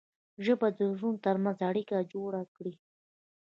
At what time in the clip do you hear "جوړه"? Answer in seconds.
2.13-2.41